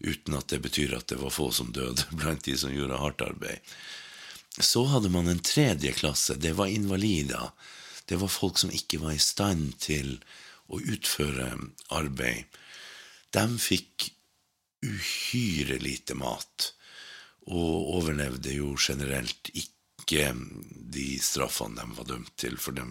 [0.00, 3.22] uten at det betyr at det var få som døde blant de som gjorde hardt
[3.22, 3.60] arbeid.
[4.60, 6.34] Så hadde man en tredje klasse.
[6.34, 7.52] Det var invalider.
[8.04, 10.18] Det var folk som ikke var i stand til
[10.72, 11.48] å utføre
[11.94, 12.44] arbeid.
[13.32, 14.10] De fikk
[14.82, 16.72] uhyre lite mat,
[17.48, 20.32] og overlevde jo generelt ikke
[20.92, 22.84] de straffene de var dømt til, for de,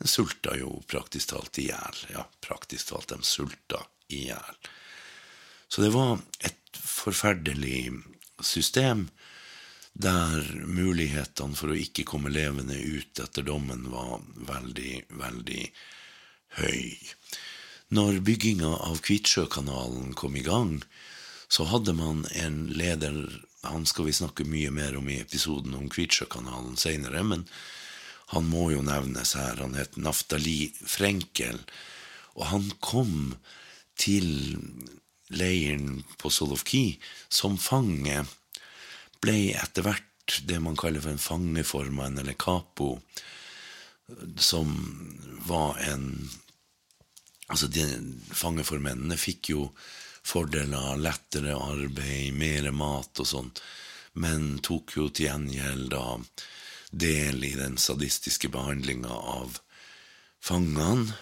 [0.00, 2.02] de sulta jo praktisk talt i hjel.
[2.16, 4.60] Ja, praktisk talt, de sulta i hjel.
[5.68, 7.92] Så det var et forferdelig
[8.42, 9.06] system
[9.98, 15.64] der mulighetene for å ikke komme levende ut etter dommen var veldig, veldig
[16.60, 16.94] høy.
[17.98, 20.78] Når bygginga av Kvitsjøkanalen kom i gang,
[21.48, 25.88] så hadde man en leder Han skal vi snakke mye mer om i episoden om
[25.90, 27.42] Kvitsjøkanalen seinere, men
[28.30, 29.58] han må jo nevnes her.
[29.58, 31.58] Han het Naftali Frenkel,
[32.38, 33.34] og han kom
[33.98, 34.60] til
[35.34, 38.22] leiren på Solovki som fange
[39.22, 40.04] ble etter hvert
[40.48, 42.98] det man kaller for en fangeformann, eller capo,
[44.36, 44.74] som
[45.48, 46.28] var en
[47.48, 47.80] Altså, de
[48.36, 49.62] fangeformennene fikk jo
[50.20, 53.48] fordeler lettere arbeid, mer mat og sånn,
[54.20, 56.18] men tok jo til gjengjeld da
[56.90, 59.56] del i den sadistiske behandlinga av
[60.44, 61.16] fangene,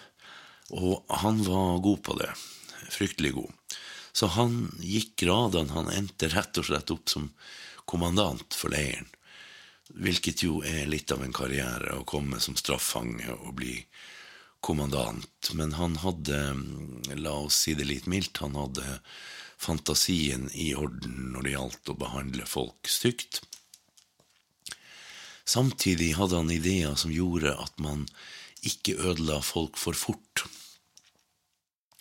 [0.74, 2.32] og han var god på det.
[2.90, 3.78] Fryktelig god.
[4.16, 5.74] Så han gikk gradene.
[5.76, 7.28] Han endte rett og slett opp som
[7.86, 9.08] kommandant for leiren.
[9.86, 13.78] Hvilket jo er litt av en karriere å komme som straffange og bli
[14.66, 18.98] kommandant, men han hadde, mm, la oss si det litt mildt, han hadde
[19.62, 23.44] fantasien i orden når det gjaldt å behandle folk stygt.
[25.46, 28.08] Samtidig hadde han ideer som gjorde at man
[28.66, 30.42] ikke ødela folk for fort.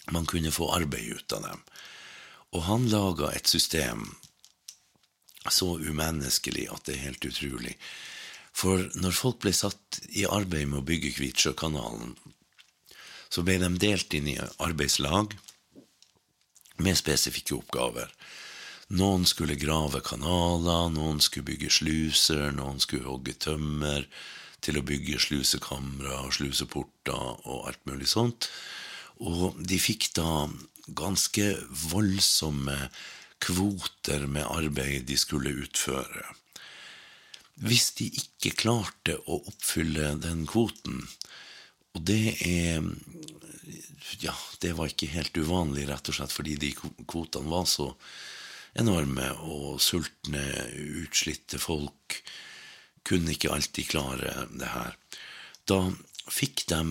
[0.10, 1.62] Man kunne få arbeid ut av dem.
[2.58, 4.08] Og han laga et system
[5.54, 7.76] så umenneskelig at det er helt utrolig.
[8.56, 12.16] For når folk ble satt i arbeid med å bygge Kvitsjøkanalen,
[13.30, 15.36] så ble de delt inn i arbeidslag
[16.80, 18.12] med spesifikke oppgaver.
[18.96, 24.06] Noen skulle grave kanaler, noen skulle bygge sluser, noen skulle hogge tømmer
[24.66, 28.48] til å bygge slusekamre og sluseporter og alt mulig sånt.
[29.26, 30.48] Og de fikk da
[30.96, 31.50] ganske
[31.90, 32.78] voldsomme
[33.46, 36.26] kvoter med arbeid de skulle utføre.
[37.64, 41.06] Hvis de ikke klarte å oppfylle den kvoten,
[41.96, 42.84] og det er
[44.22, 47.88] Ja, det var ikke helt uvanlig, rett og slett fordi de kvotene var så
[48.78, 50.44] enorme, og sultne,
[51.02, 52.20] utslitte folk
[53.06, 54.94] kunne ikke alltid klare det her.
[55.66, 55.80] Da
[56.32, 56.82] fikk de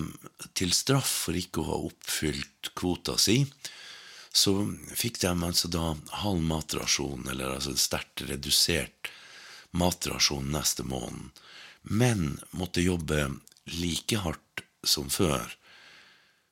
[0.57, 3.43] til straff for ikke å ha oppfylt kvota si,
[4.35, 4.53] så
[4.91, 9.11] fikk de altså da halv matrasjon, eller altså en sterkt redusert
[9.71, 11.31] matrasjon neste måned,
[11.81, 13.29] men måtte jobbe
[13.71, 15.55] like hardt som før.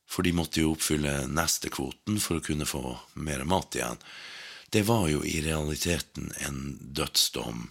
[0.07, 2.83] For de måtte jo oppfylle neste kvoten for å kunne få
[3.19, 3.99] mer mat igjen.
[4.71, 7.67] Det var jo i realiteten en dødsdom,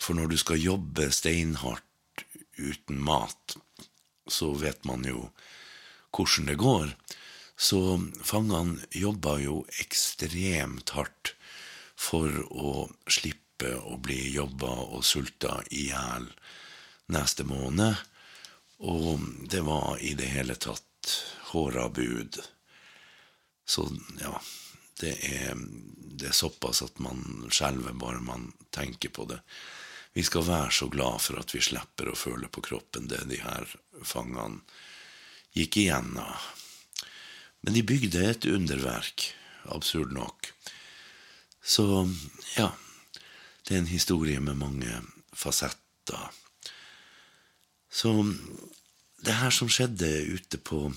[0.00, 2.24] for når du skal jobbe steinhardt
[2.56, 3.56] uten mat,
[4.30, 5.26] så vet man jo
[6.14, 6.94] hvordan det går.
[7.60, 11.34] Så fangene jobba jo ekstremt hardt
[11.92, 12.70] for å
[13.04, 16.30] slippe å bli jobba og sulta i hjel
[17.12, 17.98] neste måned.
[18.80, 21.12] Og det var i det hele tatt
[21.50, 22.38] håra bud.
[23.68, 23.84] Så
[24.22, 24.32] ja,
[25.02, 25.60] det er,
[26.00, 29.42] det er såpass at man skjelver bare man tenker på det.
[30.16, 33.42] Vi skal være så glad for at vi slipper å føle på kroppen det de
[33.44, 33.68] her
[34.00, 34.64] fangene
[35.52, 36.40] gikk igjennom.
[37.60, 39.30] Men de bygde et underverk,
[39.64, 40.52] absurd nok.
[41.62, 41.84] Så
[42.56, 42.70] ja,
[43.68, 45.02] det er en historie med mange
[45.36, 46.30] fasetter.
[47.90, 48.14] Så
[49.24, 50.88] det her som skjedde ute på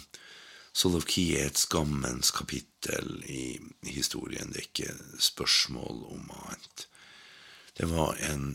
[0.73, 3.60] Solovki, er et skammens kapittel i
[3.93, 4.49] historien.
[4.49, 6.88] Det er ikke spørsmål om annet.
[7.78, 8.47] Det var en,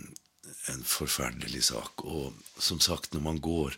[0.72, 2.02] en forferdelig sak.
[2.02, 3.76] Og som sagt, når man går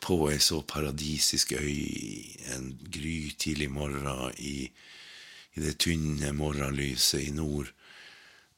[0.00, 4.70] på ei så paradisisk øy en grytidlig morgen i,
[5.54, 7.72] i det tynne morgenlyset i nord,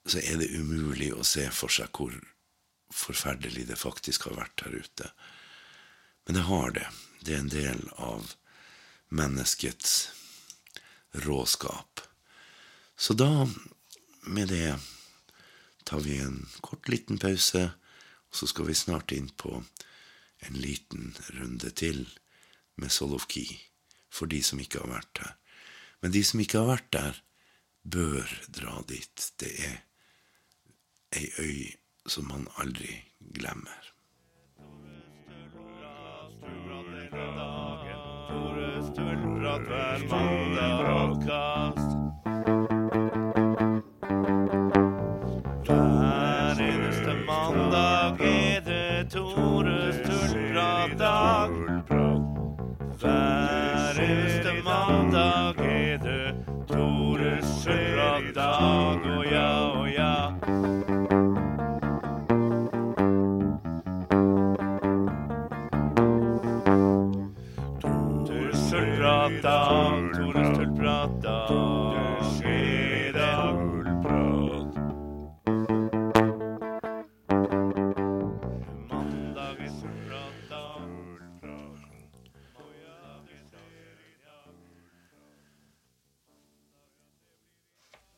[0.07, 2.14] så er det umulig å se for seg hvor
[2.94, 5.11] forferdelig det faktisk har vært her ute.
[6.27, 6.87] Men det har det.
[7.20, 8.35] Det er en del av
[9.09, 10.11] menneskets
[11.24, 12.01] råskap.
[12.96, 13.48] Så da,
[14.27, 14.79] med det,
[15.85, 17.70] tar vi en kort, liten pause,
[18.29, 19.62] og så skal vi snart inn på
[20.46, 22.05] en liten runde til
[22.79, 23.46] med Solovki,
[24.11, 25.35] for de som ikke har vært der.
[26.03, 27.20] Men de som ikke har vært der,
[27.83, 29.33] bør dra dit.
[29.40, 29.77] Det er
[31.16, 31.61] ei øy
[32.07, 32.92] som man aldri
[33.35, 33.92] glemmer.
[38.29, 40.05] Tore Stølprat hver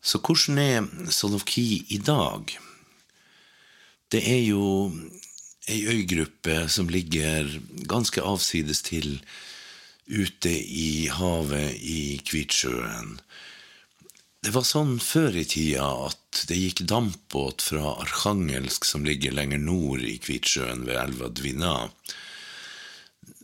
[0.01, 2.57] Så hvordan er Solovki i dag?
[4.11, 4.91] Det er jo
[5.71, 7.47] ei øygruppe som ligger
[7.87, 9.21] ganske avsides til
[10.11, 13.21] ute i havet i Kvitsjøen.
[14.41, 19.61] Det var sånn før i tida at det gikk dampbåt fra Arkhangelsk, som ligger lenger
[19.61, 21.75] nord i Kvitsjøen ved elva Dvina.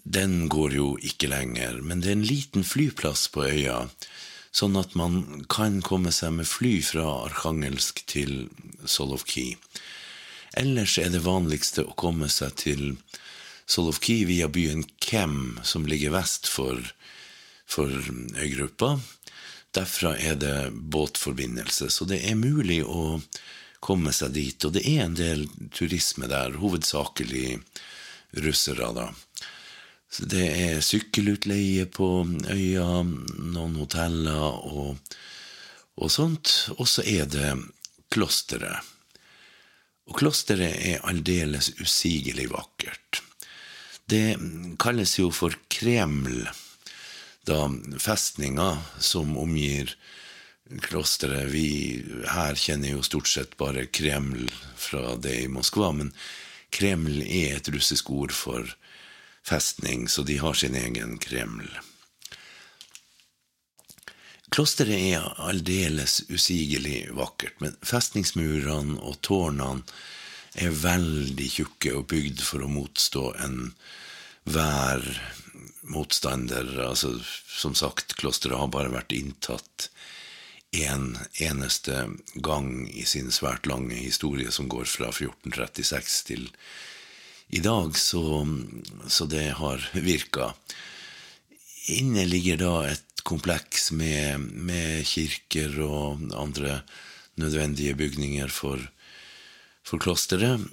[0.02, 3.82] Den går jo ikke lenger, men det er en liten flyplass på øya,
[4.56, 8.46] sånn at man kan komme seg med fly fra Arkhangelsk til
[8.88, 9.50] Solovki.
[10.56, 12.84] Ellers er det vanligste å komme seg til
[13.68, 16.80] Solovki via byen Kem, som ligger vest for,
[17.68, 17.92] for
[18.40, 18.94] øygruppa.
[19.76, 23.20] Derfra er det båtforbindelse, så det er mulig å
[23.84, 24.64] komme seg dit.
[24.64, 25.44] Og det er en del
[25.74, 27.58] turisme der, hovedsakelig
[28.46, 29.10] russere, da.
[30.16, 32.08] Det er sykkelutleie på
[32.48, 35.16] øya, noen hoteller og,
[35.98, 36.52] og sånt.
[36.78, 37.50] Og så er det
[38.14, 38.94] klosteret.
[40.06, 43.22] Og klosteret er aldeles usigelig vakkert.
[44.06, 44.38] Det
[44.78, 46.46] kalles jo for Kreml,
[47.46, 47.66] da
[47.98, 49.96] festninga som omgir
[50.82, 51.68] klosteret Vi
[52.30, 54.48] her kjenner jo stort sett bare Kreml
[54.78, 56.12] fra det i Moskva, men
[56.74, 58.66] Kreml er et russisk ord for
[59.46, 61.70] festning, så de har sin egen Kreml.
[64.54, 69.82] Klosteret er aldeles usigelig vakkert, men festningsmurene og tårnene
[70.56, 75.04] er veldig tjukke og bygd for å motstå enhver
[75.92, 76.70] motstander.
[76.86, 77.18] Altså,
[77.50, 79.90] som sagt, klosteret har bare vært inntatt
[80.76, 86.48] en eneste gang i sin svært lange historie, som går fra 1436 til
[87.48, 88.22] i dag, så,
[89.06, 90.52] så det har virka.
[91.94, 96.80] Inne ligger da et kompleks med, med kirker og andre
[97.38, 98.82] nødvendige bygninger for,
[99.86, 100.66] for klosteret.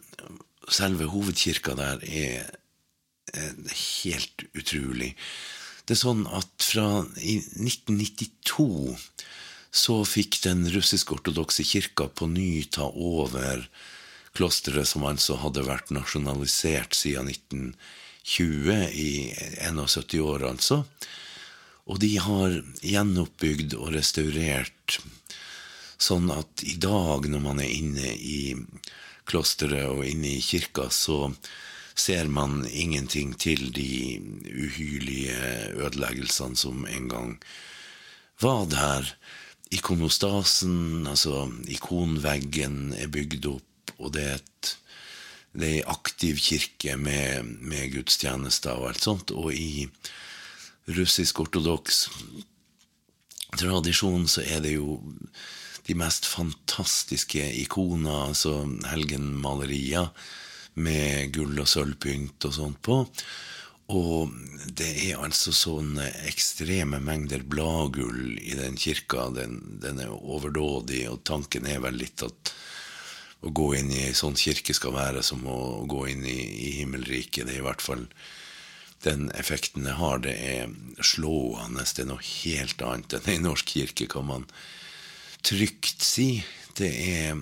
[0.71, 2.51] Selve hovedkirka der er
[3.33, 3.53] er
[4.03, 5.13] helt utrolig.
[5.83, 8.95] Det er sånn at fra 1992
[9.73, 13.65] så fikk den russisk-ortodokse kirka på ny ta over
[14.37, 20.83] klosteret, som altså hadde vært nasjonalisert siden 1920, i 71 år altså.
[21.83, 24.99] Og de har gjenoppbygd og restaurert
[26.03, 28.55] sånn at i dag, når man er inne i
[29.29, 31.31] klosteret og inne i kirka, så
[31.95, 34.19] ser man ingenting til de
[34.49, 35.37] uhyrlige
[35.77, 37.35] ødeleggelsene som en gang
[38.41, 39.13] var der.
[39.73, 44.77] Ikonostasen, altså ikonveggen, er bygd opp, og det er et
[45.53, 49.33] det er ei aktiv kirke med, med gudstjenester og alt sånt.
[49.37, 49.85] Og i
[50.89, 52.07] russisk-ortodoks
[53.53, 54.97] tradisjon så er det jo
[55.85, 60.09] de mest fantastiske ikoner, altså helgenmalerier
[60.73, 63.03] med gull- og sølvpynt og sånt på.
[63.93, 64.31] Og
[64.73, 69.27] det er altså sånne ekstreme mengder bladgull i den kirka.
[69.35, 72.55] Den, den er overdådig, og tanken er vel litt at
[73.43, 76.69] å gå inn i ei sånn kirke skal være som å gå inn i, i
[76.79, 77.47] himmelriket.
[77.47, 78.05] Det er i hvert fall
[79.03, 80.21] den effekten det har.
[80.23, 80.71] Det er
[81.03, 81.83] slående.
[81.83, 84.47] Det er noe helt annet enn ei norsk kirke, kan man
[85.43, 86.29] trygt si.
[86.79, 87.39] Det er,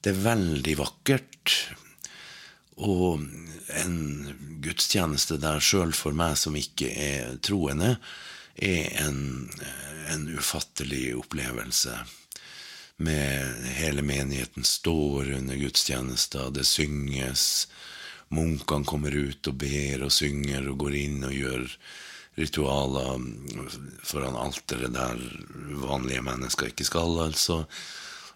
[0.00, 1.58] det er veldig vakkert.
[2.80, 3.22] Og
[3.76, 3.98] en
[4.64, 7.98] gudstjeneste der sjøl for meg som ikke er troende,
[8.54, 9.50] er en,
[10.10, 11.98] en ufattelig opplevelse.
[12.96, 17.66] Med hele menigheten står under gudstjenester, det synges,
[18.30, 21.66] munkene kommer ut og ber og synger og går inn og gjør
[22.38, 23.24] ritualer
[24.06, 25.20] foran alteret der
[25.82, 27.64] vanlige mennesker ikke skal, altså,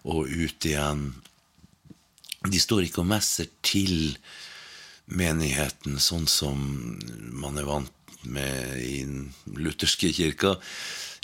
[0.07, 1.09] og ut igjen.
[2.47, 4.15] De står ikke og messer til
[5.09, 6.59] menigheten sånn som
[7.35, 10.55] man er vant med i den lutherske kirka.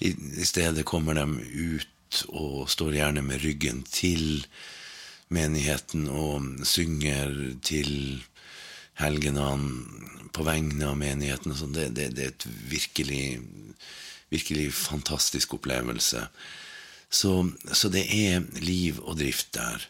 [0.03, 1.27] I stedet kommer de
[1.75, 1.91] ut
[2.29, 4.45] og står gjerne med ryggen til
[5.33, 7.33] menigheten og synger
[7.65, 8.21] til
[8.99, 11.55] helgenene på vegne av menigheten.
[11.55, 11.75] sånn.
[11.75, 13.25] Det, det, det er et virkelig,
[14.33, 16.27] virkelig fantastisk opplevelse.
[17.09, 17.33] Så,
[17.71, 19.83] så det er liv og drift der.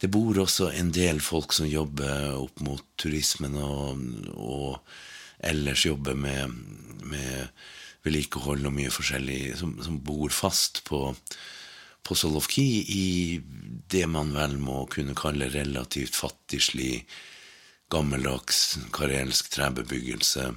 [0.00, 4.00] Det bor også en del folk som jobber opp mot turismen og,
[4.32, 4.78] og
[5.44, 6.54] ellers jobber med,
[7.04, 7.50] med
[8.06, 11.02] vedlikehold og mye forskjellig, som, som bor fast på,
[12.06, 13.08] på Solovki i
[13.90, 17.04] det man vel må kunne kalle relativt fattigslig,
[17.90, 20.50] gammeldags karelsk trebebyggelse.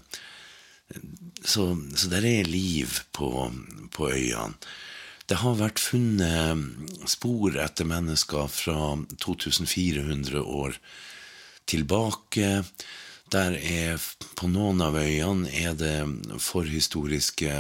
[1.44, 1.64] Så,
[1.98, 3.30] så der er liv på,
[3.92, 4.54] på øyene.
[5.26, 8.92] Det har vært funnet spor etter mennesker fra
[9.24, 10.76] 2400 år
[11.66, 12.50] tilbake.
[13.32, 14.02] Der er
[14.36, 15.96] På noen av øyene er det
[16.44, 17.56] forhistoriske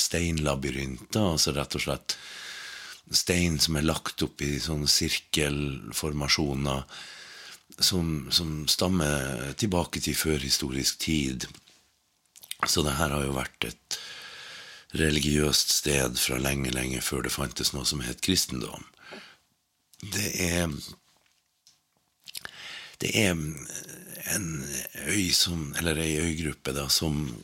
[0.00, 2.16] steinlabyrinter, altså rett og slett
[3.12, 6.82] stein som er lagt opp i sånne sirkelformasjoner
[7.78, 11.46] som, som stammer tilbake til førhistorisk tid.
[12.66, 13.98] Så det her har jo vært et
[14.94, 18.84] religiøst sted fra lenge, lenge før det fantes noe som het kristendom.
[20.00, 20.68] Det er
[23.00, 24.64] Det er en
[25.08, 27.34] øy som Eller ei øygruppe, da, som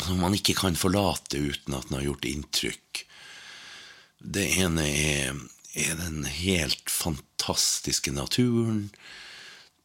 [0.00, 3.04] som man ikke kan forlate uten at den har gjort inntrykk.
[4.20, 5.36] Det ene er,
[5.74, 8.90] er den helt fantastiske naturen.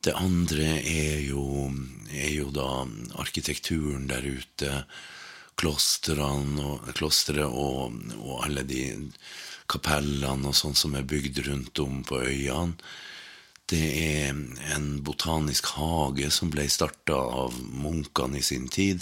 [0.03, 1.71] Det andre er jo,
[2.11, 2.85] er jo da
[3.21, 4.83] arkitekturen der ute.
[5.55, 6.89] Klostrene og,
[7.47, 8.83] og, og alle de
[9.71, 12.75] kapellene og sånn som er bygd rundt om på øyene.
[13.65, 14.35] Det er
[14.75, 19.01] en botanisk hage som ble starta av munkene i sin tid.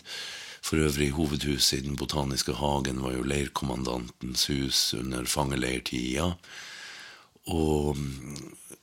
[0.64, 6.30] For øvrig, hovedhuset i Den botaniske hagen var jo leirkommandantens hus under fangeleirtida.
[7.52, 8.00] Og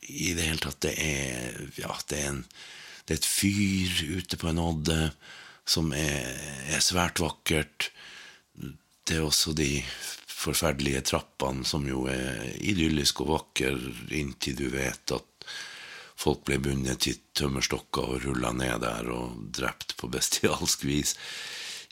[0.04, 2.42] i det hele tatt, det er Ja, det er, en,
[3.08, 5.00] det er et fyr ute på en odde
[5.64, 6.28] som er,
[6.68, 7.88] er svært vakkert.
[9.08, 9.80] Det er også de
[10.40, 13.72] forferdelige trappene som jo er idylliske og vakre
[14.16, 15.48] inntil du vet at
[16.20, 21.14] folk ble bundet til tømmerstokker og rulla ned der og drept på bestialsk vis.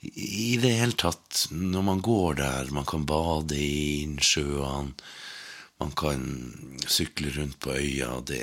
[0.03, 4.95] I det hele tatt, når man går der, man kan bade i innsjøene,
[5.79, 6.23] man kan
[6.91, 8.43] sykle rundt på øya, det,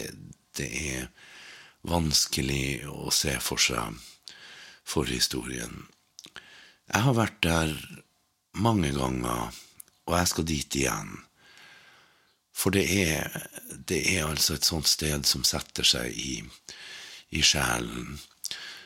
[0.55, 1.07] det er
[1.87, 3.99] vanskelig å se for seg
[4.87, 5.85] forhistorien.
[6.91, 7.73] Jeg har vært der
[8.55, 9.55] mange ganger,
[10.05, 11.15] og jeg skal dit igjen.
[12.55, 13.47] For det er,
[13.87, 16.37] det er altså et sånt sted som setter seg i,
[17.35, 18.15] i sjelen.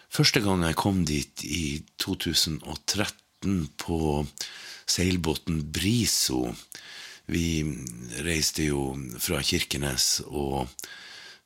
[0.10, 4.26] Første gang jeg kom dit i 2013 på
[4.90, 6.48] seilbåten Briso
[7.30, 7.62] Vi
[8.26, 10.66] reiste jo fra Kirkenes og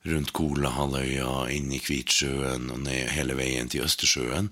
[0.07, 4.47] rundt Kolahalvøya, inn i Kvitsjøen og ned hele veien til Østersjøen.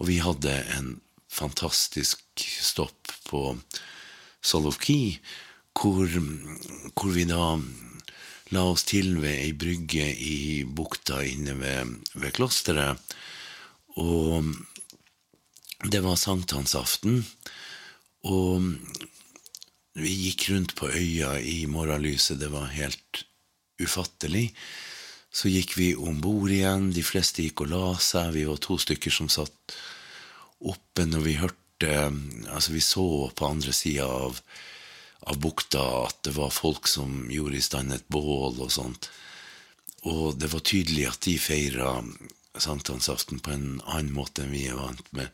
[0.00, 0.94] Og vi hadde en
[1.32, 3.42] fantastisk stopp på
[4.40, 5.20] Solovki,
[5.76, 7.56] hvor, hvor vi da
[8.52, 13.00] la oss til ved ei brygge i bukta inne ved, ved klosteret.
[14.00, 14.52] Og
[15.90, 17.24] det var sankthansaften,
[18.22, 18.68] og
[19.98, 23.24] vi gikk rundt på øya i morgenlyset, det var helt
[23.82, 24.52] ufattelig.
[25.32, 28.78] Så gikk vi om bord igjen, de fleste gikk og la seg, vi var to
[28.80, 29.76] stykker som satt
[30.62, 34.36] oppe når vi hørte Altså, vi så på andre sida av,
[35.26, 39.08] av bukta at det var folk som gjorde i stand et bål og sånt.
[40.06, 41.96] Og det var tydelig at de feira
[42.58, 45.30] sankthansaften på en annen måte enn vi er vant med.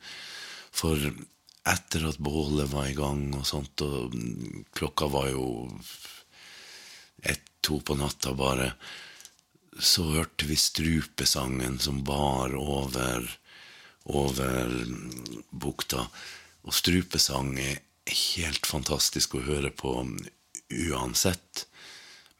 [0.70, 0.98] For
[1.68, 4.14] etter at bålet var i gang og sånt, og
[4.76, 5.48] klokka var jo
[7.26, 8.72] ett-to på natta bare,
[9.78, 13.26] så hørte vi strupesangen som bar over,
[14.04, 14.72] over
[15.50, 16.08] bukta.
[16.66, 17.82] Og strupesang er
[18.34, 19.94] helt fantastisk å høre på
[20.68, 21.66] uansett.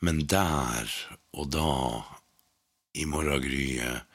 [0.01, 0.91] Men der
[1.35, 1.71] og da,
[2.99, 4.08] i morgengryet,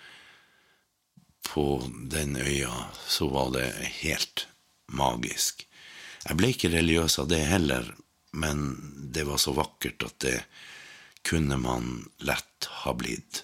[1.44, 2.74] på den øya,
[3.08, 3.70] så var det
[4.02, 4.48] helt
[4.88, 5.68] magisk.
[6.24, 7.90] Jeg ble ikke religiøs av det heller,
[8.34, 8.62] men
[9.14, 10.38] det var så vakkert at det
[11.28, 13.44] kunne man lett ha blitt.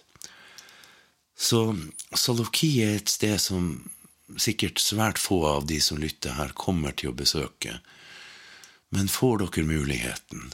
[1.40, 1.76] Så
[2.16, 3.72] Salovki er et sted som
[4.38, 7.80] sikkert svært få av de som lytter her, kommer til å besøke.
[8.90, 10.52] Men får dere muligheten,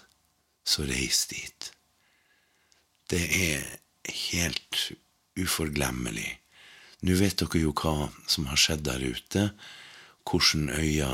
[0.67, 1.71] så reis dit.
[3.09, 3.65] Det er
[4.31, 4.91] helt
[5.39, 6.37] uforglemmelig.
[7.03, 9.49] Nå vet dere jo hva som har skjedd der ute,
[10.25, 11.11] hvordan øya,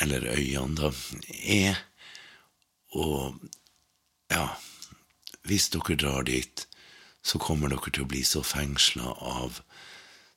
[0.00, 0.90] eller øyene, da,
[1.44, 1.78] er.
[2.96, 3.38] Og
[4.32, 4.48] ja,
[5.46, 6.66] hvis dere drar dit,
[7.22, 9.60] så kommer dere til å bli så fengsla av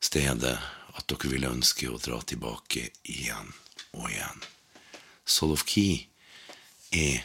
[0.04, 0.58] stedet
[0.94, 3.54] at dere vil ønske å dra tilbake igjen
[3.96, 4.44] og igjen.
[5.26, 5.88] Solovki
[6.94, 7.24] er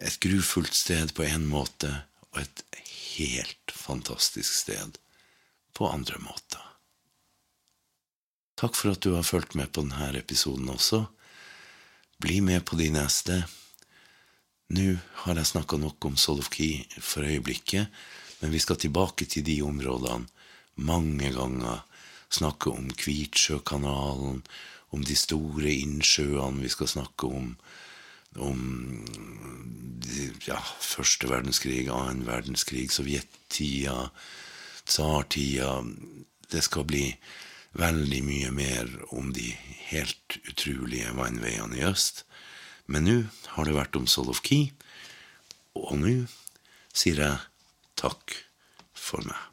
[0.00, 1.90] et grufullt sted på en måte,
[2.30, 2.64] og et
[3.16, 4.98] helt fantastisk sted
[5.80, 6.60] på andre måter.
[8.60, 11.06] Takk for at du har fulgt med på denne episoden også.
[12.20, 13.38] Bli med på de neste.
[14.76, 14.90] Nå
[15.22, 17.88] har jeg snakka nok om Solovki for øyeblikket,
[18.42, 20.28] men vi skal tilbake til de områdene
[20.84, 21.80] mange ganger.
[22.28, 24.44] Snakke om Kvitsjøkanalen,
[24.92, 26.60] om de store innsjøene.
[26.60, 27.48] Vi skal snakke om,
[28.36, 28.60] om
[30.44, 34.10] ja, første verdenskrig, annen verdenskrig, sovjettida
[34.90, 35.80] tsartida.
[36.50, 37.04] Det skal bli
[37.78, 39.52] veldig mye mer om de
[39.90, 42.24] helt utrolige vannveiene i øst.
[42.90, 43.18] Men nå
[43.54, 44.72] har det vært om Solovki,
[45.78, 46.16] og nå
[46.90, 47.38] sier jeg
[48.00, 48.34] takk
[48.98, 49.49] for meg.